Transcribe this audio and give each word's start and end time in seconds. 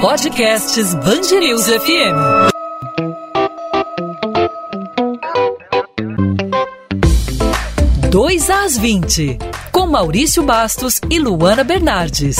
Podcasts 0.00 0.94
Bangerils 0.94 1.66
FM. 1.66 2.16
Dois 8.10 8.48
às 8.48 8.78
20, 8.78 9.36
com 9.70 9.86
Maurício 9.86 10.42
Bastos 10.42 11.02
e 11.10 11.18
Luana 11.18 11.62
Bernardes. 11.62 12.38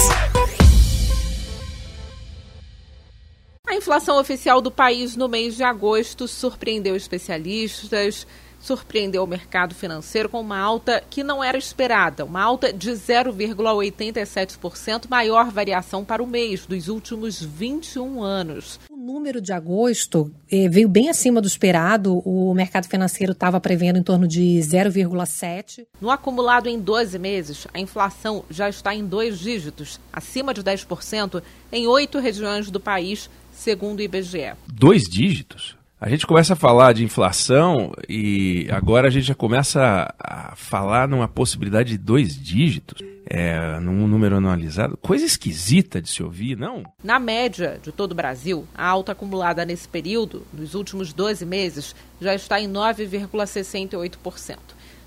A 3.69 3.75
inflação 3.75 4.19
oficial 4.19 4.63
do 4.63 4.71
país 4.71 5.15
no 5.15 5.29
mês 5.29 5.55
de 5.55 5.63
agosto 5.63 6.27
surpreendeu 6.27 6.97
especialistas 6.97 8.27
surpreendeu 8.61 9.25
o 9.25 9.27
mercado 9.27 9.75
financeiro 9.75 10.29
com 10.29 10.41
uma 10.41 10.59
alta 10.59 11.03
que 11.09 11.25
não 11.25 11.43
era 11.43 11.57
esperada, 11.59 12.25
uma 12.25 12.43
alta 12.43 12.73
de 12.73 12.91
0,87%, 12.91 15.09
maior 15.09 15.51
variação 15.51 16.05
para 16.05 16.23
o 16.23 16.27
mês 16.27 16.67
dos 16.67 16.89
últimos 16.89 17.43
21 17.43 18.23
anos. 18.23 18.79
O 18.91 18.97
número 18.97 19.41
de 19.41 19.53
agosto 19.53 20.31
eh, 20.51 20.69
veio 20.69 20.89
bem 20.89 21.09
acima 21.09 21.41
do 21.41 21.49
esperado, 21.49 22.19
o 22.19 22.53
mercado 22.55 22.87
financeiro 22.87 23.33
estava 23.33 23.61
prevendo 23.61 23.99
em 23.99 24.03
torno 24.03 24.29
de 24.29 24.61
0,7%. 24.61 25.87
No 26.01 26.11
acumulado 26.11 26.69
em 26.69 26.79
12 26.79 27.19
meses, 27.19 27.67
a 27.73 27.81
inflação 27.81 28.45
já 28.51 28.69
está 28.69 28.95
em 28.95 29.03
dois 29.05 29.39
dígitos, 29.39 29.99
acima 30.13 30.53
de 30.53 30.63
10%, 30.63 31.43
em 31.73 31.87
oito 31.87 32.19
regiões 32.19 32.71
do 32.71 32.79
país, 32.79 33.31
segundo 33.53 34.01
o 34.01 34.03
IBGE. 34.03 34.53
Dois 34.67 35.05
dígitos? 35.05 35.80
A 36.01 36.09
gente 36.09 36.27
começa 36.27 36.55
a 36.55 36.57
falar 36.57 36.95
de 36.95 37.05
inflação 37.05 37.93
e 38.09 38.67
agora 38.71 39.09
a 39.09 39.11
gente 39.11 39.27
já 39.27 39.35
começa 39.35 40.11
a, 40.19 40.57
falar 40.57 41.07
numa 41.07 41.29
possibilidade 41.29 41.91
de 41.91 41.99
dois 41.99 42.35
dígitos, 42.35 43.03
é, 43.27 43.79
num 43.81 44.09
número 44.09 44.37
anualizado. 44.37 44.97
Coisa 44.97 45.27
esquisita 45.27 46.01
de 46.01 46.09
se 46.09 46.23
ouvir, 46.23 46.57
não? 46.57 46.85
Na 47.05 47.19
média 47.19 47.79
de 47.83 47.93
todo 47.93 48.13
o 48.13 48.15
Brasil, 48.15 48.67
a 48.75 48.87
alta 48.87 49.13
acumulada 49.13 49.63
nesse 49.67 49.87
período, 49.87 50.47
nos 50.55 50.75
últimos 50.75 51.13
12 51.13 51.45
meses, 51.45 51.95
já 52.19 52.35
está 52.35 52.59
em 52.59 52.73
9,68%. 52.73 54.57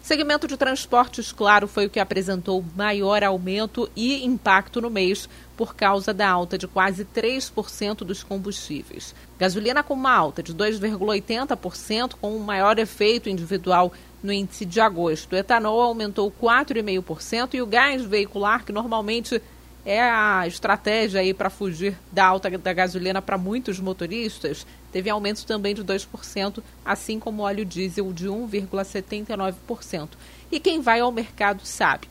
Segmento 0.04 0.50
de 0.50 0.58
transportes, 0.58 1.32
claro, 1.32 1.66
foi 1.66 1.86
o 1.86 1.90
que 1.90 1.98
apresentou 1.98 2.62
maior 2.76 3.24
aumento 3.24 3.90
e 3.96 4.26
impacto 4.26 4.82
no 4.82 4.90
mês 4.90 5.30
por 5.56 5.74
causa 5.74 6.14
da 6.14 6.30
alta 6.30 6.58
de 6.58 6.68
quase 6.68 7.06
3% 7.06 8.00
dos 8.00 8.22
combustíveis. 8.22 9.16
Gasolina 9.40 9.82
com 9.82 9.94
uma 9.94 10.12
alta 10.14 10.44
de 10.44 10.54
2,80%, 10.54 12.16
com 12.20 12.36
um 12.36 12.40
maior 12.40 12.78
efeito 12.80 13.30
individual 13.30 13.94
no 14.22 14.34
índice 14.34 14.66
de 14.66 14.82
agosto. 14.82 15.32
O 15.32 15.38
etanol 15.38 15.80
aumentou 15.80 16.30
4,5% 16.30 17.54
e 17.54 17.62
o 17.62 17.66
gás 17.66 18.04
veicular, 18.04 18.66
que 18.66 18.74
normalmente 18.74 19.42
é 19.86 20.02
a 20.02 20.48
estratégia 20.48 21.22
aí 21.22 21.34
para 21.34 21.50
fugir 21.50 21.98
da 22.12 22.26
alta 22.26 22.50
da 22.58 22.74
gasolina 22.74 23.22
para 23.22 23.38
muitos 23.38 23.80
motoristas, 23.80 24.66
teve 24.92 25.10
aumento 25.10 25.46
também 25.46 25.76
de 25.76 25.84
2%, 25.84 26.64
assim 26.86 27.20
como 27.20 27.42
o 27.42 27.46
óleo 27.46 27.66
diesel 27.66 28.14
de 28.14 28.28
1,79%. 28.28 30.10
E 30.52 30.60
quem 30.60 30.80
vai 30.82 31.00
ao 31.00 31.12
mercado 31.12 31.66
sabe. 31.66 32.08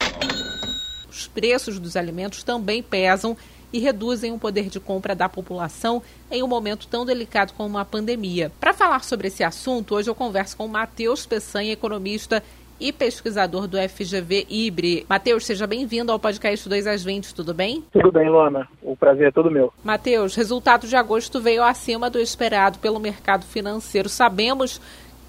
Os 1.08 1.26
preços 1.26 1.78
dos 1.78 1.96
alimentos 1.96 2.42
também 2.42 2.82
pesam 2.82 3.36
e 3.72 3.78
reduzem 3.78 4.32
o 4.32 4.38
poder 4.38 4.68
de 4.68 4.78
compra 4.78 5.14
da 5.14 5.28
população 5.28 6.02
em 6.30 6.42
um 6.42 6.46
momento 6.46 6.86
tão 6.86 7.06
delicado 7.06 7.54
como 7.54 7.78
a 7.78 7.84
pandemia. 7.84 8.52
Para 8.60 8.74
falar 8.74 9.02
sobre 9.02 9.28
esse 9.28 9.42
assunto, 9.42 9.94
hoje 9.94 10.10
eu 10.10 10.14
converso 10.14 10.56
com 10.56 10.68
Matheus 10.68 11.24
Peçanha, 11.24 11.72
economista 11.72 12.42
e 12.80 12.92
pesquisador 12.92 13.66
do 13.66 13.76
FGV 13.76 14.46
IBRE. 14.48 15.06
Matheus, 15.08 15.46
seja 15.46 15.66
bem-vindo 15.66 16.12
ao 16.12 16.18
podcast 16.18 16.68
2 16.68 16.86
às 16.86 17.04
20, 17.04 17.34
tudo 17.34 17.54
bem? 17.54 17.84
Tudo 17.92 18.12
bem, 18.12 18.28
Luana. 18.28 18.68
O 18.82 18.96
prazer 18.96 19.28
é 19.28 19.30
todo 19.30 19.50
meu. 19.50 19.72
Matheus, 19.84 20.34
resultado 20.34 20.86
de 20.86 20.96
agosto 20.96 21.40
veio 21.40 21.62
acima 21.62 22.10
do 22.10 22.18
esperado 22.18 22.78
pelo 22.78 23.00
mercado 23.00 23.44
financeiro. 23.44 24.08
Sabemos 24.08 24.80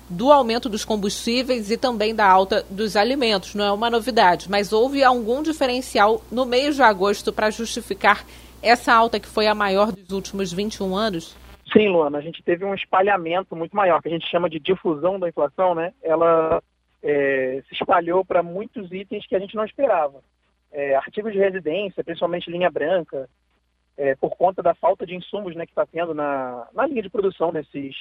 do 0.09 0.31
aumento 0.31 0.69
dos 0.69 0.85
combustíveis 0.85 1.72
e 1.72 1.78
também 1.78 2.13
da 2.13 2.28
alta 2.28 2.66
dos 2.69 2.95
alimentos. 2.95 3.56
Não 3.56 3.66
é 3.66 3.72
uma 3.72 3.89
novidade, 3.89 4.50
mas 4.50 4.73
houve 4.73 5.03
algum 5.03 5.41
diferencial 5.41 6.22
no 6.31 6.45
mês 6.45 6.75
de 6.75 6.81
agosto 6.81 7.31
para 7.31 7.50
justificar 7.50 8.25
essa 8.62 8.94
alta 8.94 9.19
que 9.19 9.28
foi 9.28 9.47
a 9.47 9.56
maior 9.56 9.91
dos 9.91 10.12
últimos 10.12 10.53
21 10.53 10.95
anos? 10.95 11.35
Sim, 11.72 11.89
Luana, 11.89 12.19
a 12.19 12.22
gente 12.22 12.44
teve 12.44 12.63
um 12.63 12.73
espalhamento 12.73 13.56
muito 13.56 13.75
maior, 13.75 14.01
que 14.01 14.07
a 14.07 14.12
gente 14.12 14.29
chama 14.29 14.50
de 14.50 14.59
difusão 14.59 15.19
da 15.19 15.28
inflação, 15.28 15.73
né? 15.73 15.91
Ela 16.03 16.62
é, 17.03 17.62
se 17.68 17.74
espalhou 17.74 18.24
para 18.24 18.41
muitos 18.41 18.91
itens 18.91 19.28
que 19.28 19.36
a 19.36 19.40
gente 19.40 19.56
não 19.56 19.66
esperava. 19.66 20.24
É, 20.72 20.96
artigos 20.96 21.34
de 21.34 21.38
residência, 21.38 22.03
principalmente 22.03 22.50
linha 22.50 22.72
branca, 22.72 23.30
é, 23.97 24.16
por 24.16 24.36
conta 24.38 24.64
da 24.64 24.74
falta 24.74 25.06
de 25.06 25.13
insumos 25.13 25.56
né, 25.56 25.66
que 25.66 25.72
está 25.72 25.86
tendo 25.86 26.13
na, 26.13 26.68
na 26.74 26.88
linha 26.88 27.03
de 27.03 27.09
produção 27.09 27.52
desses, 27.52 27.96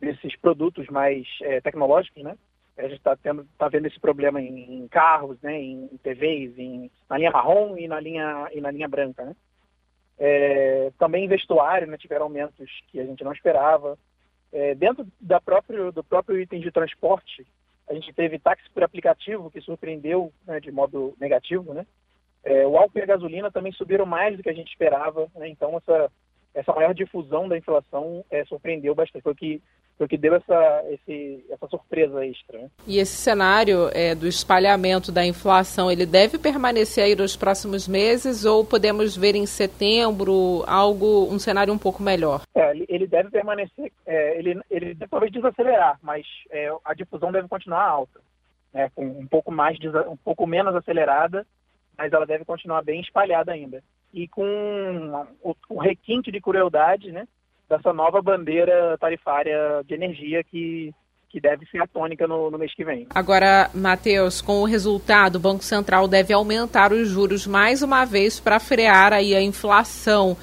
desses 0.00 0.36
produtos 0.36 0.86
mais 0.88 1.26
é, 1.42 1.60
tecnológicos, 1.60 2.22
né? 2.22 2.36
A 2.76 2.82
gente 2.82 2.94
está 2.94 3.16
tá 3.58 3.68
vendo 3.68 3.86
esse 3.86 4.00
problema 4.00 4.40
em, 4.40 4.82
em 4.82 4.88
carros, 4.88 5.38
né, 5.42 5.60
em, 5.60 5.84
em 5.92 5.96
TVs, 5.98 6.58
em, 6.58 6.90
na 7.08 7.18
linha 7.18 7.30
marrom 7.30 7.76
e 7.76 7.86
na 7.86 8.00
linha, 8.00 8.48
e 8.54 8.60
na 8.60 8.70
linha 8.70 8.88
branca. 8.88 9.22
Né? 9.22 9.36
É, 10.18 10.90
também 10.98 11.24
em 11.24 11.28
vestuário, 11.28 11.86
né, 11.86 11.98
tiveram 11.98 12.24
aumentos 12.24 12.70
que 12.88 12.98
a 12.98 13.04
gente 13.04 13.22
não 13.22 13.32
esperava. 13.32 13.98
É, 14.50 14.74
dentro 14.74 15.06
da 15.20 15.40
próprio, 15.40 15.92
do 15.92 16.02
próprio 16.02 16.40
item 16.40 16.60
de 16.60 16.70
transporte, 16.70 17.46
a 17.90 17.94
gente 17.94 18.12
teve 18.12 18.38
táxi 18.38 18.70
por 18.70 18.84
aplicativo, 18.84 19.50
que 19.50 19.60
surpreendeu 19.60 20.32
né, 20.46 20.60
de 20.60 20.70
modo 20.70 21.14
negativo, 21.20 21.74
né? 21.74 21.84
É, 22.44 22.64
o 22.66 22.78
álcool 22.78 23.00
e 23.00 23.02
a 23.02 23.06
gasolina 23.06 23.50
também 23.50 23.72
subiram 23.72 24.06
mais 24.06 24.36
do 24.36 24.42
que 24.42 24.48
a 24.48 24.54
gente 24.54 24.70
esperava, 24.70 25.28
né? 25.34 25.48
Então, 25.48 25.76
essa, 25.76 26.10
essa 26.54 26.72
maior 26.72 26.94
difusão 26.94 27.48
da 27.48 27.58
inflação 27.58 28.24
é, 28.30 28.44
surpreendeu 28.44 28.94
bastante. 28.94 29.22
Foi 29.22 29.32
o 29.32 29.36
que 29.36 29.60
foi 30.00 30.08
que 30.08 30.16
deu 30.16 30.34
essa, 30.34 30.84
esse, 30.88 31.44
essa 31.50 31.66
surpresa 31.68 32.24
extra. 32.24 32.58
Né? 32.58 32.70
E 32.86 32.98
esse 32.98 33.16
cenário 33.16 33.90
é, 33.92 34.14
do 34.14 34.26
espalhamento 34.26 35.12
da 35.12 35.26
inflação, 35.26 35.92
ele 35.92 36.06
deve 36.06 36.38
permanecer 36.38 37.04
aí 37.04 37.14
nos 37.14 37.36
próximos 37.36 37.86
meses 37.86 38.46
ou 38.46 38.64
podemos 38.64 39.14
ver 39.14 39.34
em 39.34 39.44
setembro 39.44 40.64
algo, 40.66 41.28
um 41.30 41.38
cenário 41.38 41.74
um 41.74 41.76
pouco 41.76 42.02
melhor? 42.02 42.44
É, 42.54 42.72
ele 42.88 43.06
deve 43.06 43.28
permanecer, 43.28 43.92
é, 44.06 44.38
ele, 44.38 44.58
ele 44.70 44.94
deve 44.94 45.10
talvez 45.10 45.30
desacelerar, 45.30 45.98
mas 46.02 46.24
é, 46.50 46.70
a 46.82 46.94
difusão 46.94 47.30
deve 47.30 47.46
continuar 47.46 47.84
alta, 47.84 48.20
né, 48.72 48.90
com 48.94 49.04
um 49.04 49.26
pouco 49.26 49.52
mais, 49.52 49.76
um 50.08 50.16
pouco 50.16 50.46
menos 50.46 50.74
acelerada, 50.74 51.46
mas 51.98 52.10
ela 52.10 52.24
deve 52.24 52.46
continuar 52.46 52.82
bem 52.82 53.02
espalhada 53.02 53.52
ainda. 53.52 53.82
E 54.14 54.26
com 54.28 55.26
o, 55.42 55.54
o 55.68 55.78
requinte 55.78 56.32
de 56.32 56.40
crueldade, 56.40 57.12
né, 57.12 57.28
dessa 57.70 57.92
nova 57.92 58.20
bandeira 58.20 58.98
tarifária 58.98 59.82
de 59.86 59.94
energia 59.94 60.42
que, 60.42 60.92
que 61.28 61.40
deve 61.40 61.64
ser 61.66 61.80
a 61.80 61.86
tônica 61.86 62.26
no, 62.26 62.50
no 62.50 62.58
mês 62.58 62.74
que 62.74 62.84
vem. 62.84 63.06
Agora, 63.14 63.70
Matheus, 63.72 64.40
com 64.40 64.60
o 64.60 64.64
resultado, 64.64 65.36
o 65.36 65.40
Banco 65.40 65.62
Central 65.62 66.08
deve 66.08 66.34
aumentar 66.34 66.92
os 66.92 67.08
juros 67.08 67.46
mais 67.46 67.80
uma 67.80 68.04
vez 68.04 68.40
para 68.40 68.58
frear 68.58 69.12
aí 69.12 69.36
a 69.36 69.40
inflação. 69.40 70.36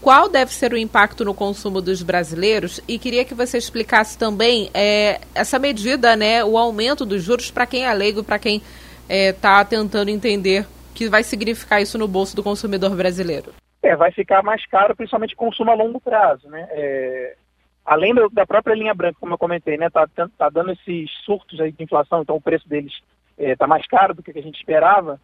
Qual 0.00 0.30
deve 0.30 0.50
ser 0.54 0.72
o 0.72 0.78
impacto 0.78 1.26
no 1.26 1.34
consumo 1.34 1.82
dos 1.82 2.02
brasileiros? 2.02 2.80
E 2.88 2.98
queria 2.98 3.26
que 3.26 3.34
você 3.34 3.58
explicasse 3.58 4.16
também 4.16 4.70
é, 4.72 5.20
essa 5.34 5.58
medida, 5.58 6.16
né, 6.16 6.42
o 6.42 6.56
aumento 6.56 7.04
dos 7.04 7.22
juros 7.22 7.50
para 7.50 7.66
quem 7.66 7.84
é 7.84 7.92
leigo, 7.92 8.24
para 8.24 8.38
quem 8.38 8.62
está 9.06 9.60
é, 9.60 9.64
tentando 9.64 10.08
entender 10.08 10.62
o 10.62 10.94
que 10.94 11.10
vai 11.10 11.22
significar 11.22 11.82
isso 11.82 11.98
no 11.98 12.08
bolso 12.08 12.34
do 12.34 12.42
consumidor 12.42 12.96
brasileiro. 12.96 13.52
É, 13.90 13.96
vai 13.96 14.12
ficar 14.12 14.40
mais 14.40 14.64
caro, 14.66 14.94
principalmente 14.94 15.34
consumo 15.34 15.72
a 15.72 15.74
longo 15.74 16.00
prazo, 16.00 16.48
né? 16.48 16.64
É, 16.70 17.36
além 17.84 18.14
do, 18.14 18.28
da 18.30 18.46
própria 18.46 18.72
linha 18.72 18.94
branca, 18.94 19.18
como 19.18 19.34
eu 19.34 19.38
comentei, 19.38 19.76
né? 19.76 19.90
Tá, 19.90 20.06
tá 20.06 20.48
dando 20.48 20.70
esses 20.70 21.10
surtos 21.24 21.58
aí 21.58 21.72
de 21.72 21.82
inflação, 21.82 22.22
então 22.22 22.36
o 22.36 22.40
preço 22.40 22.68
deles 22.68 22.92
está 23.36 23.64
é, 23.64 23.68
mais 23.68 23.84
caro 23.88 24.14
do 24.14 24.22
que 24.22 24.30
a 24.30 24.42
gente 24.42 24.56
esperava. 24.56 25.20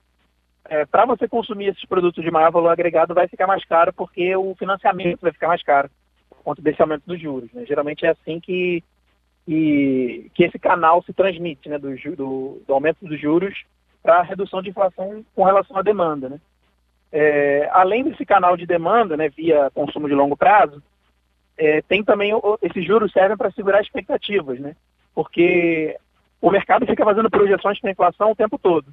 É, 0.65 0.85
Para 0.85 1.07
você 1.07 1.29
consumir 1.29 1.67
esses 1.69 1.85
produtos 1.85 2.25
de 2.25 2.31
maior 2.31 2.51
valor 2.51 2.71
agregado, 2.71 3.15
vai 3.15 3.29
ficar 3.29 3.47
mais 3.47 3.65
caro 3.65 3.93
porque 3.93 4.35
o 4.35 4.53
financiamento 4.57 5.21
vai 5.21 5.31
ficar 5.31 5.47
mais 5.47 5.63
caro 5.63 5.89
por 6.29 6.39
conta 6.43 6.61
desse 6.61 6.83
aumento 6.83 7.05
dos 7.07 7.21
juros. 7.21 7.53
Né? 7.53 7.65
Geralmente 7.67 8.05
é 8.05 8.09
assim 8.09 8.41
que, 8.41 8.83
que, 9.45 10.29
que 10.35 10.43
esse 10.43 10.59
canal 10.59 11.05
se 11.05 11.13
transmite, 11.13 11.69
né? 11.69 11.79
Do, 11.79 11.95
do, 12.17 12.63
do 12.67 12.75
aumento 12.75 13.07
dos 13.07 13.21
juros 13.21 13.63
para 14.03 14.17
a 14.17 14.23
redução 14.23 14.61
de 14.61 14.71
inflação 14.71 15.25
com 15.37 15.45
relação 15.45 15.77
à 15.77 15.83
demanda, 15.83 16.29
né? 16.29 16.41
É, 17.19 17.71
além 17.73 18.05
desse 18.05 18.27
canal 18.27 18.59
de 18.59 18.67
demanda, 18.67 19.17
né, 19.17 19.31
via 19.31 19.71
consumo 19.71 20.07
de 20.07 20.15
longo 20.15 20.37
prazo, 20.37 20.83
é, 21.57 21.81
tem 21.81 22.05
também 22.05 22.31
esses 22.61 22.85
juros 22.85 23.11
servem 23.11 23.39
para 23.39 23.51
segurar 23.53 23.81
expectativas, 23.81 24.61
né? 24.61 24.77
Porque 25.15 25.97
o 26.43 26.51
mercado 26.51 26.85
fica 26.85 27.03
fazendo 27.03 27.31
projeções 27.31 27.81
para 27.81 27.89
a 27.89 27.93
inflação 27.93 28.33
o 28.33 28.37
tempo 28.37 28.59
todo. 28.59 28.93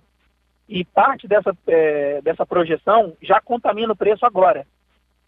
E 0.70 0.86
parte 0.86 1.28
dessa, 1.28 1.54
é, 1.68 2.22
dessa 2.22 2.46
projeção 2.46 3.14
já 3.22 3.42
contamina 3.42 3.92
o 3.92 3.98
preço 3.98 4.26
agora. 4.26 4.66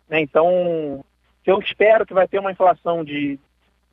Né? 0.07 0.21
Então, 0.21 1.03
se 1.43 1.51
eu 1.51 1.59
espero 1.59 2.05
que 2.05 2.13
vai 2.13 2.29
ter 2.29 2.39
uma 2.39 2.53
inflação 2.53 3.03
de 3.03 3.37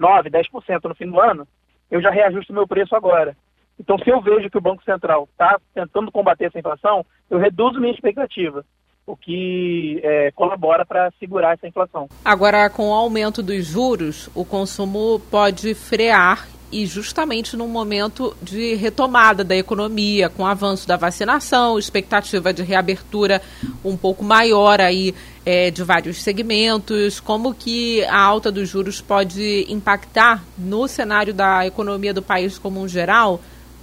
9%, 0.00 0.30
10% 0.30 0.84
no 0.84 0.94
fim 0.94 1.10
do 1.10 1.20
ano, 1.20 1.48
eu 1.90 2.00
já 2.00 2.10
reajusto 2.10 2.52
meu 2.52 2.68
preço 2.68 2.94
agora. 2.94 3.36
Então, 3.80 3.98
se 3.98 4.08
eu 4.08 4.20
vejo 4.20 4.48
que 4.48 4.58
o 4.58 4.62
Banco 4.62 4.84
Central 4.84 5.28
está 5.32 5.58
tentando 5.74 6.12
combater 6.12 6.44
essa 6.44 6.58
inflação, 6.60 7.04
eu 7.28 7.38
reduzo 7.38 7.80
minha 7.80 7.92
expectativa. 7.92 8.64
O 9.06 9.16
que 9.16 10.00
é, 10.02 10.30
colabora 10.32 10.84
para 10.84 11.12
segurar 11.18 11.54
essa 11.54 11.66
inflação. 11.66 12.08
Agora, 12.24 12.68
com 12.70 12.90
o 12.90 12.94
aumento 12.94 13.42
dos 13.42 13.66
juros, 13.66 14.30
o 14.34 14.44
consumo 14.44 15.20
pode 15.30 15.74
frear 15.74 16.46
e 16.72 16.86
justamente 16.86 17.54
num 17.54 17.68
momento 17.68 18.34
de 18.40 18.74
retomada 18.74 19.44
da 19.44 19.54
economia, 19.54 20.30
com 20.30 20.42
o 20.42 20.46
avanço 20.46 20.88
da 20.88 20.96
vacinação, 20.96 21.78
expectativa 21.78 22.52
de 22.52 22.62
reabertura 22.62 23.42
um 23.84 23.94
pouco 23.94 24.24
maior 24.24 24.80
aí 24.80 25.14
é, 25.44 25.70
de 25.70 25.84
vários 25.84 26.22
segmentos, 26.22 27.20
como 27.20 27.52
que 27.52 28.02
a 28.04 28.18
alta 28.18 28.50
dos 28.50 28.70
juros 28.70 29.02
pode 29.02 29.66
impactar 29.68 30.42
no 30.56 30.88
cenário 30.88 31.34
da 31.34 31.66
economia 31.66 32.14
do 32.14 32.22
país 32.22 32.58
como 32.58 32.80
um 32.80 32.88
geral, 32.88 33.40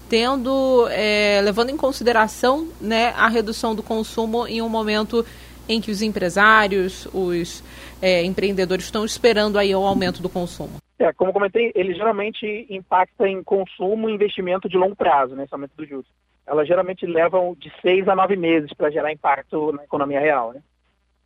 tendo, 0.09 0.87
é, 0.89 1.39
levando 1.41 1.69
em 1.69 1.77
consideração 1.77 2.67
né, 2.81 3.13
a 3.15 3.27
redução 3.29 3.75
do 3.75 3.83
consumo 3.83 4.47
em 4.47 4.61
um 4.61 4.67
momento 4.67 5.23
em 5.67 5.79
que 5.79 5.91
os 5.91 6.01
empresários, 6.01 7.07
os 7.13 7.63
é, 8.01 8.23
empreendedores 8.23 8.85
estão 8.85 9.05
esperando 9.05 9.59
aí 9.59 9.73
o 9.75 9.85
aumento 9.85 10.21
do 10.21 10.27
consumo. 10.27 10.77
É, 10.97 11.13
como 11.13 11.31
comentei, 11.31 11.71
ele 11.75 11.93
geralmente 11.93 12.65
impacta 12.69 13.27
em 13.27 13.43
consumo 13.43 14.09
e 14.09 14.13
investimento 14.13 14.67
de 14.67 14.77
longo 14.77 14.95
prazo, 14.95 15.35
né, 15.35 15.43
esse 15.43 15.53
aumento 15.53 15.73
dos 15.77 15.87
juros. 15.87 16.07
Elas 16.45 16.67
geralmente 16.67 17.05
levam 17.05 17.55
de 17.57 17.71
seis 17.79 18.07
a 18.07 18.15
nove 18.15 18.35
meses 18.35 18.73
para 18.73 18.89
gerar 18.89 19.13
impacto 19.13 19.71
na 19.71 19.83
economia 19.83 20.19
real. 20.19 20.51
Né? 20.53 20.61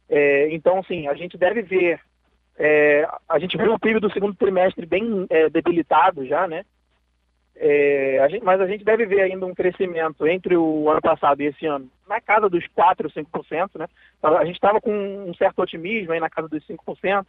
É, 0.10 0.54
então, 0.54 0.84
sim, 0.84 1.08
a 1.08 1.14
gente 1.14 1.38
deve 1.38 1.62
ver, 1.62 2.02
é, 2.60 3.08
a 3.30 3.40
gente 3.40 3.58
viu 3.58 3.74
o 3.74 3.80
PIB 3.80 4.02
do 4.02 4.12
segundo 4.12 4.36
trimestre 4.36 4.86
bem 4.86 5.26
é, 5.30 5.50
debilitado 5.50 6.26
já, 6.26 6.46
né? 6.46 6.66
É, 7.56 8.20
a 8.20 8.28
gente, 8.28 8.44
mas 8.44 8.60
a 8.60 8.68
gente 8.68 8.84
deve 8.84 9.06
ver 9.06 9.22
ainda 9.22 9.46
um 9.46 9.54
crescimento 9.54 10.26
entre 10.28 10.58
o 10.58 10.90
ano 10.90 11.02
passado 11.02 11.42
e 11.42 11.46
esse 11.46 11.66
ano 11.66 11.90
na 12.08 12.20
casa 12.20 12.50
dos 12.50 12.64
4%, 12.76 13.12
5%. 13.12 13.70
Né? 13.76 13.88
A 14.22 14.46
gente 14.46 14.56
estava 14.56 14.82
com 14.82 14.92
um 14.92 15.34
certo 15.36 15.62
otimismo 15.62 16.14
aí 16.14 16.20
na 16.20 16.30
casa 16.30 16.48
dos 16.48 16.66
5%, 16.66 17.26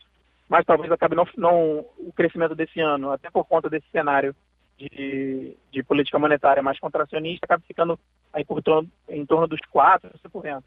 mas 0.49 0.65
talvez 0.65 0.91
acabe 0.91 1.15
não, 1.15 1.27
não 1.37 1.79
o 1.99 2.13
crescimento 2.15 2.55
desse 2.55 2.81
ano, 2.81 3.11
até 3.11 3.31
por 3.31 3.45
conta 3.45 3.69
desse 3.69 3.87
cenário 3.91 4.35
de, 4.79 5.57
de 5.71 5.83
política 5.83 6.19
monetária 6.19 6.63
mais 6.63 6.79
contracionista, 6.79 7.47
acaba 7.47 7.63
ficando 7.67 7.99
aí 8.33 8.45
por 8.45 8.63
torno, 8.63 8.91
em 9.09 9.25
torno 9.25 9.47
dos 9.47 9.61
4%, 9.73 10.11
5%. 10.27 10.63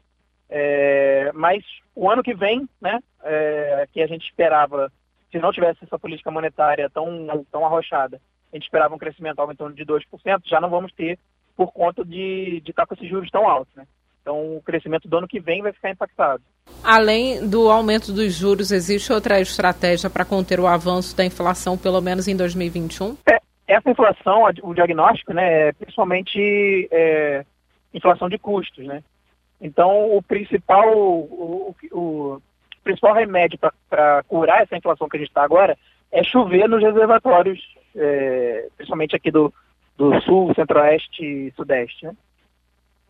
É, 0.50 1.30
mas 1.34 1.62
o 1.94 2.10
ano 2.10 2.22
que 2.22 2.34
vem, 2.34 2.66
né, 2.80 3.00
é, 3.22 3.86
que 3.92 4.00
a 4.00 4.06
gente 4.06 4.24
esperava, 4.24 4.90
se 5.30 5.38
não 5.38 5.52
tivesse 5.52 5.84
essa 5.84 5.98
política 5.98 6.30
monetária 6.30 6.88
tão, 6.88 7.44
tão 7.52 7.66
arrochada, 7.66 8.20
a 8.52 8.56
gente 8.56 8.64
esperava 8.64 8.94
um 8.94 8.98
crescimento 8.98 9.38
algo 9.38 9.52
em 9.52 9.56
torno 9.56 9.74
de 9.74 9.84
2%, 9.84 10.02
já 10.46 10.60
não 10.60 10.70
vamos 10.70 10.92
ter 10.92 11.18
por 11.56 11.72
conta 11.72 12.04
de, 12.04 12.60
de 12.60 12.70
estar 12.70 12.86
com 12.86 12.94
esses 12.94 13.08
juros 13.08 13.30
tão 13.30 13.48
altos. 13.48 13.74
Né? 13.74 13.84
Então, 14.22 14.56
o 14.56 14.62
crescimento 14.62 15.08
do 15.08 15.18
ano 15.18 15.26
que 15.26 15.40
vem 15.40 15.62
vai 15.62 15.72
ficar 15.72 15.90
impactado. 15.90 16.42
Além 16.84 17.48
do 17.48 17.70
aumento 17.70 18.12
dos 18.12 18.34
juros, 18.34 18.70
existe 18.70 19.12
outra 19.12 19.40
estratégia 19.40 20.08
para 20.08 20.24
conter 20.24 20.60
o 20.60 20.66
avanço 20.66 21.16
da 21.16 21.24
inflação, 21.24 21.76
pelo 21.76 22.00
menos 22.00 22.28
em 22.28 22.36
2021? 22.36 23.16
É, 23.26 23.38
essa 23.66 23.90
inflação, 23.90 24.44
o 24.62 24.74
diagnóstico, 24.74 25.32
né, 25.32 25.68
é 25.68 25.72
principalmente 25.72 26.88
é, 26.92 27.44
inflação 27.92 28.28
de 28.28 28.38
custos. 28.38 28.86
Né? 28.86 29.02
Então, 29.60 30.16
o 30.16 30.22
principal, 30.22 30.96
o, 30.96 31.74
o, 31.90 31.96
o 31.98 32.42
principal 32.84 33.14
remédio 33.14 33.58
para 33.88 34.22
curar 34.24 34.62
essa 34.62 34.76
inflação 34.76 35.08
que 35.08 35.16
a 35.16 35.20
gente 35.20 35.30
está 35.30 35.42
agora 35.42 35.76
é 36.10 36.22
chover 36.22 36.68
nos 36.68 36.82
reservatórios, 36.82 37.60
é, 37.94 38.68
principalmente 38.76 39.14
aqui 39.14 39.30
do, 39.30 39.52
do 39.96 40.20
sul, 40.22 40.54
centro-oeste 40.54 41.24
e 41.24 41.52
sudeste. 41.52 42.06
Né? 42.06 42.16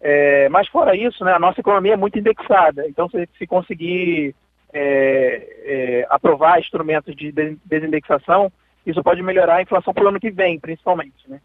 É, 0.00 0.48
mas 0.48 0.68
fora 0.68 0.96
isso, 0.96 1.24
né, 1.24 1.32
a 1.32 1.38
nossa 1.38 1.60
economia 1.60 1.94
é 1.94 1.96
muito 1.96 2.18
indexada. 2.18 2.86
Então, 2.88 3.08
se, 3.08 3.28
se 3.36 3.46
conseguir 3.46 4.34
é, 4.72 5.48
é, 5.64 6.06
aprovar 6.08 6.60
instrumentos 6.60 7.14
de 7.14 7.32
desindexação, 7.64 8.52
isso 8.86 9.02
pode 9.02 9.22
melhorar 9.22 9.56
a 9.56 9.62
inflação 9.62 9.92
para 9.92 10.04
o 10.04 10.08
ano 10.08 10.20
que 10.20 10.30
vem, 10.30 10.58
principalmente. 10.58 11.28
Né? 11.28 11.40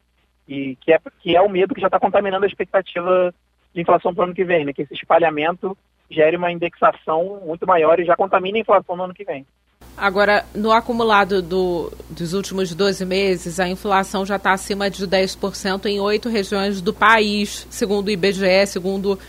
E 0.47 0.75
que 0.77 0.93
é, 0.93 0.99
que 1.19 1.35
é 1.35 1.41
o 1.41 1.49
medo 1.49 1.73
que 1.73 1.81
já 1.81 1.87
está 1.87 1.99
contaminando 1.99 2.45
a 2.45 2.47
expectativa 2.47 3.33
de 3.73 3.81
inflação 3.81 4.13
para 4.13 4.21
o 4.21 4.25
ano 4.25 4.35
que 4.35 4.43
vem, 4.45 4.65
né? 4.65 4.73
que 4.73 4.83
esse 4.83 4.93
espalhamento 4.93 5.77
gere 6.09 6.37
uma 6.37 6.51
indexação 6.51 7.41
muito 7.45 7.65
maior 7.65 7.99
e 7.99 8.05
já 8.05 8.15
contamina 8.15 8.57
a 8.57 8.61
inflação 8.61 8.95
no 8.95 9.03
ano 9.03 9.13
que 9.13 9.23
vem. 9.23 9.45
Agora, 9.95 10.43
no 10.55 10.71
acumulado 10.71 11.41
do, 11.41 11.91
dos 12.09 12.33
últimos 12.33 12.73
12 12.73 13.05
meses, 13.05 13.59
a 13.59 13.67
inflação 13.67 14.25
já 14.25 14.37
está 14.37 14.51
acima 14.51 14.89
de 14.89 15.07
10% 15.07 15.85
em 15.85 15.99
oito 15.99 16.29
regiões 16.29 16.81
do 16.81 16.91
país, 16.91 17.67
segundo 17.69 18.07
o 18.07 18.11
IBGE, 18.11 18.65
segundo 18.67 19.19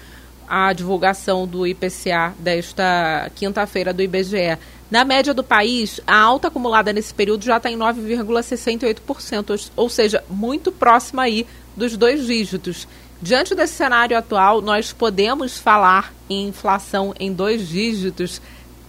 a 0.48 0.72
divulgação 0.72 1.46
do 1.46 1.66
IPCA 1.66 2.34
desta 2.38 3.30
quinta-feira 3.34 3.92
do 3.92 4.02
IBGE. 4.02 4.58
Na 4.90 5.04
média 5.04 5.34
do 5.34 5.42
país, 5.42 6.00
a 6.06 6.16
alta 6.16 6.48
acumulada 6.48 6.92
nesse 6.92 7.12
período 7.12 7.44
já 7.44 7.58
está 7.58 7.70
em 7.70 7.76
9,68%, 7.76 9.70
ou 9.76 9.88
seja, 9.88 10.24
muito 10.30 10.72
próxima 10.72 11.22
aí 11.22 11.46
dos 11.76 11.96
dois 11.96 12.26
dígitos. 12.26 12.88
Diante 13.20 13.54
desse 13.54 13.74
cenário 13.74 14.16
atual, 14.16 14.60
nós 14.60 14.92
podemos 14.92 15.58
falar 15.58 16.12
em 16.28 16.48
inflação 16.48 17.14
em 17.18 17.32
dois 17.32 17.68
dígitos 17.68 18.40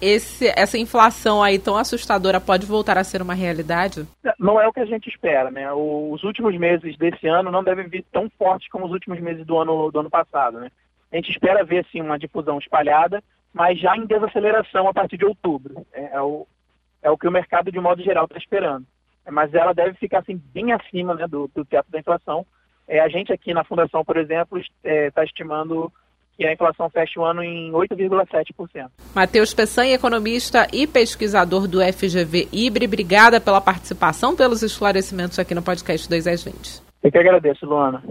esse, 0.06 0.48
essa 0.56 0.78
inflação 0.78 1.42
aí 1.42 1.57
tão 1.57 1.75
assustadora 1.75 2.40
pode 2.40 2.66
voltar 2.66 2.98
a 2.98 3.04
ser 3.04 3.22
uma 3.22 3.34
realidade? 3.34 4.07
Não 4.38 4.62
é 4.62 4.68
o 4.68 4.74
que 4.74 4.80
a 4.80 4.86
gente 4.86 5.10
espera, 5.10 5.50
né? 5.50 5.72
Os 5.74 6.24
últimos 6.24 6.56
meses 6.57 6.96
desse 6.98 7.28
ano 7.28 7.50
não 7.50 7.63
devem 7.63 7.88
vir 7.88 8.06
tão 8.12 8.30
fortes 8.38 8.69
como 8.69 8.86
os 8.86 8.92
últimos 8.92 9.19
meses 9.19 9.46
do 9.46 9.57
ano, 9.57 9.90
do 9.92 10.00
ano 10.00 10.10
passado, 10.10 10.60
né? 10.60 10.69
A 11.12 11.16
gente 11.16 11.31
espera 11.31 11.63
ver, 11.63 11.86
sim, 11.92 12.02
uma 12.02 12.19
difusão 12.19 12.60
espalhada, 12.60 13.24
mas 13.52 13.80
já 13.80 13.96
em 13.98 14.06
desaceleração 14.06 14.88
a 14.88 14.94
partir 14.94 15.18
de 15.18 15.25
outubro. 15.25 15.86
É, 15.92 16.16
é 16.16 16.22
o, 16.22 16.46
é 17.02 17.10
o 17.10 17.18
que 17.18 17.28
o 17.28 17.31
mercado, 17.31 17.72
de 17.72 17.80
modo 17.80 18.04
geral, 18.04 18.25
está 18.25 18.38
esperando. 18.38 18.86
Mas 19.31 19.54
ela 19.54 19.74
deve 19.74 19.96
ficar, 19.96 20.19
assim, 20.19 20.40
bem 20.54 20.72
acima 20.72 21.16
né, 21.16 21.25
do, 21.28 21.50
do 21.56 21.66
teto 21.66 21.90
da 21.90 22.00
inflação. 22.00 22.46
É, 22.88 23.00
a 23.00 23.10
gente 23.10 23.34
aqui 23.34 23.54
na 23.54 23.63
Fundação, 23.63 24.06
por 24.06 24.18
exemplo, 24.18 24.60
está 24.60 24.72
é, 24.84 25.10
tá 25.10 25.24
estimando 25.24 25.92
que 26.38 26.46
a 26.46 26.54
inflação 26.54 26.90
fecha 26.90 27.20
o 27.20 27.26
ano 27.26 27.42
em 27.44 27.72
8,7%. 27.72 28.90
Matheus 29.14 29.54
Peçanha, 29.54 29.96
economista 29.96 30.68
e 30.72 30.86
pesquisador 30.86 31.68
do 31.68 31.80
FGV 31.82 32.48
Ibre, 32.52 32.86
obrigada 32.86 33.40
pela 33.40 33.62
participação, 33.62 34.36
pelos 34.36 34.62
esclarecimentos 34.62 35.40
aqui 35.40 35.56
no 35.56 35.62
podcast 35.62 36.10
2 36.10 36.28
às 36.28 36.44
20. 36.44 36.82
Eu 37.04 37.12
que 37.12 37.18
agradeço, 37.18 37.66
Luana. 37.66 38.04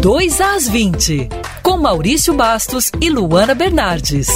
Dois 0.00 0.40
às 0.40 0.68
20, 0.68 1.28
com 1.62 1.78
Maurício 1.78 2.34
Bastos 2.34 2.90
e 3.00 3.08
Luana 3.08 3.54
Bernardes. 3.54 4.28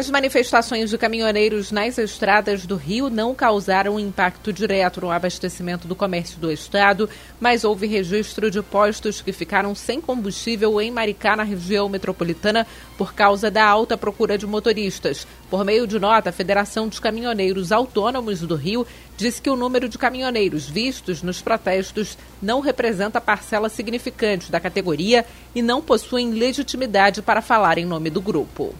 As 0.00 0.08
manifestações 0.08 0.88
de 0.88 0.96
caminhoneiros 0.96 1.70
nas 1.70 1.98
estradas 1.98 2.64
do 2.64 2.74
Rio 2.74 3.10
não 3.10 3.34
causaram 3.34 4.00
impacto 4.00 4.50
direto 4.50 4.98
no 4.98 5.10
abastecimento 5.10 5.86
do 5.86 5.94
comércio 5.94 6.40
do 6.40 6.50
estado, 6.50 7.06
mas 7.38 7.64
houve 7.64 7.86
registro 7.86 8.50
de 8.50 8.62
postos 8.62 9.20
que 9.20 9.30
ficaram 9.30 9.74
sem 9.74 10.00
combustível 10.00 10.80
em 10.80 10.90
Maricá, 10.90 11.36
na 11.36 11.42
região 11.42 11.86
metropolitana, 11.86 12.66
por 12.96 13.12
causa 13.12 13.50
da 13.50 13.62
alta 13.62 13.94
procura 13.94 14.38
de 14.38 14.46
motoristas. 14.46 15.26
Por 15.50 15.66
meio 15.66 15.86
de 15.86 15.98
nota, 15.98 16.30
a 16.30 16.32
Federação 16.32 16.88
dos 16.88 16.98
Caminhoneiros 16.98 17.70
Autônomos 17.70 18.40
do 18.40 18.54
Rio 18.54 18.86
disse 19.18 19.42
que 19.42 19.50
o 19.50 19.56
número 19.56 19.86
de 19.86 19.98
caminhoneiros 19.98 20.66
vistos 20.66 21.22
nos 21.22 21.42
protestos 21.42 22.16
não 22.40 22.60
representa 22.60 23.20
parcela 23.20 23.68
significante 23.68 24.50
da 24.50 24.58
categoria 24.58 25.26
e 25.54 25.60
não 25.60 25.82
possuem 25.82 26.30
legitimidade 26.30 27.20
para 27.20 27.42
falar 27.42 27.76
em 27.76 27.84
nome 27.84 28.08
do 28.08 28.22
grupo. 28.22 28.74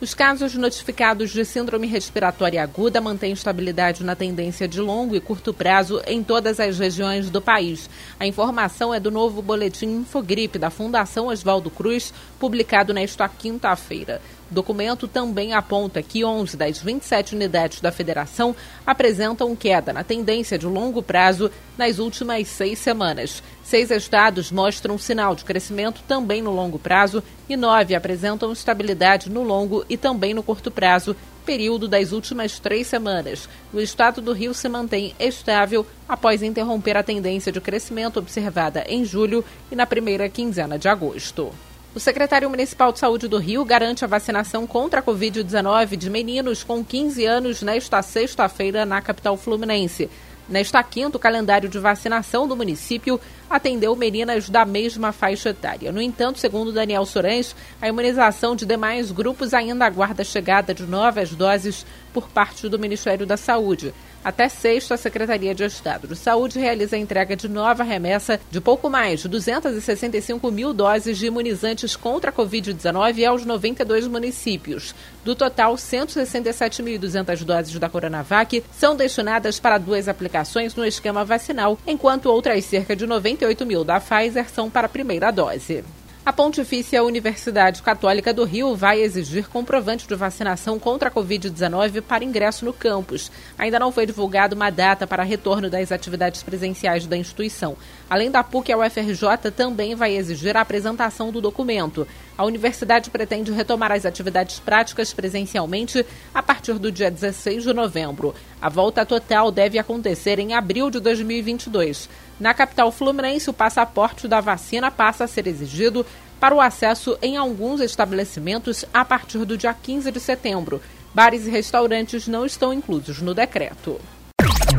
Os 0.00 0.14
casos 0.14 0.54
notificados 0.54 1.28
de 1.30 1.44
síndrome 1.44 1.86
respiratória 1.86 2.62
aguda 2.62 3.02
mantêm 3.02 3.32
estabilidade 3.32 4.02
na 4.02 4.16
tendência 4.16 4.66
de 4.66 4.80
longo 4.80 5.14
e 5.14 5.20
curto 5.20 5.52
prazo 5.52 6.00
em 6.06 6.22
todas 6.22 6.58
as 6.58 6.78
regiões 6.78 7.28
do 7.28 7.42
país. 7.42 7.90
A 8.18 8.26
informação 8.26 8.94
é 8.94 8.98
do 8.98 9.10
novo 9.10 9.42
boletim 9.42 9.88
Infogripe 9.96 10.58
da 10.58 10.70
Fundação 10.70 11.26
Oswaldo 11.26 11.68
Cruz, 11.68 12.14
publicado 12.38 12.94
nesta 12.94 13.28
quinta-feira. 13.28 14.22
O 14.50 14.54
documento 14.54 15.06
também 15.06 15.52
aponta 15.52 16.02
que 16.02 16.24
11 16.24 16.56
das 16.56 16.78
27 16.78 17.36
unidades 17.36 17.80
da 17.80 17.92
federação 17.92 18.54
apresentam 18.84 19.54
queda 19.54 19.92
na 19.92 20.02
tendência 20.02 20.58
de 20.58 20.66
longo 20.66 21.00
prazo 21.02 21.50
nas 21.78 22.00
últimas 22.00 22.48
seis 22.48 22.80
semanas. 22.80 23.44
Seis 23.62 23.92
estados 23.92 24.50
mostram 24.50 24.98
sinal 24.98 25.36
de 25.36 25.44
crescimento 25.44 26.02
também 26.08 26.42
no 26.42 26.50
longo 26.50 26.80
prazo 26.80 27.22
e 27.48 27.56
nove 27.56 27.94
apresentam 27.94 28.50
estabilidade 28.50 29.30
no 29.30 29.44
longo 29.44 29.84
e 29.88 29.96
também 29.96 30.34
no 30.34 30.42
curto 30.42 30.68
prazo, 30.68 31.14
período 31.46 31.86
das 31.86 32.10
últimas 32.10 32.58
três 32.58 32.88
semanas. 32.88 33.48
O 33.72 33.78
estado 33.78 34.20
do 34.20 34.32
Rio 34.32 34.52
se 34.52 34.68
mantém 34.68 35.14
estável 35.20 35.86
após 36.08 36.42
interromper 36.42 36.96
a 36.96 37.04
tendência 37.04 37.52
de 37.52 37.60
crescimento 37.60 38.18
observada 38.18 38.84
em 38.88 39.04
julho 39.04 39.44
e 39.70 39.76
na 39.76 39.86
primeira 39.86 40.28
quinzena 40.28 40.76
de 40.76 40.88
agosto. 40.88 41.52
O 41.92 41.98
secretário 41.98 42.48
municipal 42.48 42.92
de 42.92 43.00
saúde 43.00 43.26
do 43.26 43.36
Rio 43.36 43.64
garante 43.64 44.04
a 44.04 44.08
vacinação 44.08 44.64
contra 44.64 45.00
a 45.00 45.02
Covid-19 45.02 45.96
de 45.96 46.08
meninos 46.08 46.62
com 46.62 46.84
15 46.84 47.24
anos 47.24 47.62
nesta 47.62 48.00
sexta-feira 48.00 48.86
na 48.86 49.02
capital 49.02 49.36
fluminense. 49.36 50.08
Nesta 50.48 50.80
quinta, 50.84 51.16
o 51.16 51.20
calendário 51.20 51.68
de 51.68 51.80
vacinação 51.80 52.46
do 52.46 52.56
município 52.56 53.20
atendeu 53.50 53.96
meninas 53.96 54.48
da 54.48 54.64
mesma 54.64 55.10
faixa 55.10 55.50
etária. 55.50 55.90
No 55.90 56.00
entanto, 56.00 56.38
segundo 56.38 56.70
Daniel 56.70 57.04
Sorães, 57.04 57.54
a 57.82 57.88
imunização 57.88 58.54
de 58.54 58.64
demais 58.64 59.10
grupos 59.10 59.52
ainda 59.52 59.84
aguarda 59.84 60.22
a 60.22 60.24
chegada 60.24 60.72
de 60.72 60.84
novas 60.84 61.30
doses 61.30 61.84
por 62.12 62.28
parte 62.28 62.68
do 62.68 62.78
Ministério 62.78 63.26
da 63.26 63.36
Saúde. 63.36 63.92
Até 64.22 64.50
sexta, 64.50 64.94
a 64.94 64.98
Secretaria 64.98 65.54
de 65.54 65.64
Estado 65.64 66.06
de 66.06 66.14
Saúde 66.14 66.58
realiza 66.58 66.94
a 66.94 66.98
entrega 66.98 67.34
de 67.34 67.48
nova 67.48 67.82
remessa 67.82 68.38
de 68.50 68.60
pouco 68.60 68.90
mais 68.90 69.20
de 69.20 69.28
265 69.28 70.50
mil 70.50 70.74
doses 70.74 71.16
de 71.16 71.26
imunizantes 71.26 71.96
contra 71.96 72.28
a 72.28 72.32
Covid-19 72.32 73.26
aos 73.26 73.46
92 73.46 74.06
municípios. 74.06 74.94
Do 75.24 75.34
total, 75.34 75.74
167.200 75.74 77.44
doses 77.44 77.78
da 77.78 77.88
Coronavac 77.88 78.62
são 78.70 78.94
destinadas 78.94 79.58
para 79.58 79.78
duas 79.78 80.06
aplicações 80.06 80.74
no 80.74 80.84
esquema 80.84 81.24
vacinal, 81.24 81.78
enquanto 81.86 82.26
outras 82.26 82.66
cerca 82.66 82.94
de 82.94 83.06
98 83.40 83.66
mil 83.66 83.84
da 83.84 83.98
Pfizer 83.98 84.50
são 84.50 84.68
para 84.68 84.86
a 84.86 84.88
primeira 84.88 85.30
dose. 85.30 85.82
A 86.24 86.32
Pontifícia 86.34 87.02
Universidade 87.02 87.82
Católica 87.82 88.34
do 88.34 88.44
Rio 88.44 88.76
vai 88.76 89.00
exigir 89.00 89.48
comprovante 89.48 90.06
de 90.06 90.14
vacinação 90.14 90.78
contra 90.78 91.08
a 91.08 91.12
Covid-19 91.12 92.02
para 92.02 92.22
ingresso 92.22 92.66
no 92.66 92.74
campus. 92.74 93.32
Ainda 93.58 93.78
não 93.78 93.90
foi 93.90 94.04
divulgada 94.04 94.54
uma 94.54 94.68
data 94.68 95.06
para 95.06 95.22
retorno 95.22 95.70
das 95.70 95.90
atividades 95.90 96.42
presenciais 96.42 97.06
da 97.06 97.16
instituição. 97.16 97.74
Além 98.08 98.30
da 98.30 98.44
PUC, 98.44 98.70
a 98.70 98.76
UFRJ 98.76 99.50
também 99.56 99.94
vai 99.94 100.14
exigir 100.14 100.54
a 100.58 100.60
apresentação 100.60 101.32
do 101.32 101.40
documento. 101.40 102.06
A 102.40 102.44
universidade 102.46 103.10
pretende 103.10 103.52
retomar 103.52 103.92
as 103.92 104.06
atividades 104.06 104.58
práticas 104.58 105.12
presencialmente 105.12 106.06
a 106.32 106.42
partir 106.42 106.78
do 106.78 106.90
dia 106.90 107.10
16 107.10 107.64
de 107.64 107.74
novembro. 107.74 108.34
A 108.62 108.70
volta 108.70 109.04
total 109.04 109.52
deve 109.52 109.78
acontecer 109.78 110.38
em 110.38 110.54
abril 110.54 110.88
de 110.88 111.00
2022. 111.00 112.08
Na 112.40 112.54
capital 112.54 112.90
fluminense, 112.90 113.50
o 113.50 113.52
passaporte 113.52 114.26
da 114.26 114.40
vacina 114.40 114.90
passa 114.90 115.24
a 115.24 115.28
ser 115.28 115.46
exigido 115.46 116.06
para 116.40 116.54
o 116.54 116.62
acesso 116.62 117.18
em 117.20 117.36
alguns 117.36 117.78
estabelecimentos 117.82 118.86
a 118.90 119.04
partir 119.04 119.44
do 119.44 119.58
dia 119.58 119.74
15 119.74 120.10
de 120.10 120.18
setembro. 120.18 120.80
Bares 121.12 121.46
e 121.46 121.50
restaurantes 121.50 122.26
não 122.26 122.46
estão 122.46 122.72
inclusos 122.72 123.20
no 123.20 123.34
decreto. 123.34 124.00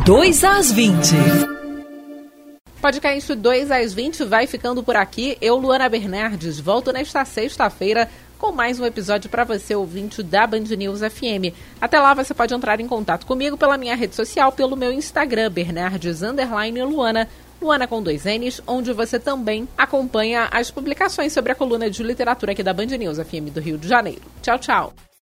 2 0.04 0.44
às 0.44 0.72
20. 0.72 1.14
Podcast 2.82 3.36
2 3.36 3.70
às 3.70 3.94
20 3.94 4.24
vai 4.26 4.48
ficando 4.48 4.82
por 4.82 4.96
aqui. 4.96 5.38
Eu, 5.40 5.56
Luana 5.56 5.88
Bernardes, 5.88 6.60
volto 6.60 6.92
nesta 6.92 7.24
sexta-feira 7.24 8.10
com 8.40 8.52
mais 8.52 8.80
um 8.80 8.86
episódio 8.88 9.30
para 9.30 9.44
você, 9.44 9.76
ouvinte 9.76 10.24
da 10.24 10.48
Band 10.48 10.64
News 10.76 11.02
FM. 11.02 11.54
Até 11.80 12.00
lá 12.00 12.16
você 12.16 12.34
pode 12.34 12.56
entrar 12.56 12.80
em 12.80 12.88
contato 12.88 13.28
comigo 13.28 13.56
pela 13.56 13.78
minha 13.78 13.96
rede 13.96 14.16
social, 14.16 14.52
pelo 14.52 14.76
meu 14.76 14.92
Instagram, 14.92 15.52
Bernardes 15.52 16.22
Luana. 16.22 17.30
Luana 17.62 17.88
com 17.88 18.02
dois 18.02 18.26
N's, 18.26 18.60
onde 18.66 18.92
você 18.94 19.20
também 19.20 19.68
acompanha 19.78 20.50
as 20.52 20.72
publicações 20.72 21.32
sobre 21.32 21.52
a 21.52 21.56
coluna 21.56 21.88
de 21.88 22.02
literatura 22.02 22.54
aqui 22.54 22.64
da 22.64 22.74
Band 22.74 22.88
News 22.88 23.20
FM 23.20 23.54
do 23.54 23.62
Rio 23.62 23.78
de 23.78 23.88
Janeiro. 23.88 24.24
Tchau, 24.42 24.58
tchau. 24.58 25.11